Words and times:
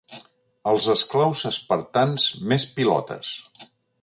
Els 0.71 0.87
esclaus 0.93 1.43
espartans 1.51 2.27
més 2.53 2.67
pilotes. 2.79 3.37